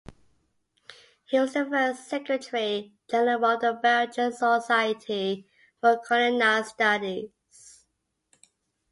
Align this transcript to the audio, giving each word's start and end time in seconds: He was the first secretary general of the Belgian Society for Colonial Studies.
He 1.25 1.39
was 1.39 1.53
the 1.53 1.63
first 1.63 2.07
secretary 2.09 2.91
general 3.07 3.45
of 3.45 3.61
the 3.61 3.73
Belgian 3.79 4.31
Society 4.33 5.45
for 5.79 5.95
Colonial 5.97 6.63
Studies. 6.63 7.85